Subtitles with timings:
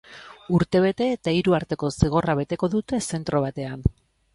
[0.59, 3.91] Urtebete eta hiru arteko zigorra beteko dute zentro batean.